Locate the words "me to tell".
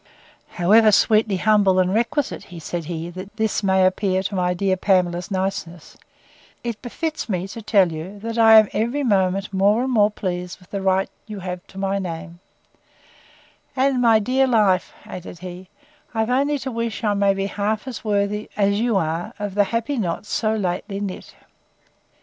7.29-7.91